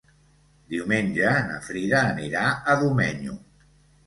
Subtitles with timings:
[0.71, 3.39] Diumenge na Frida anirà a Domenyo.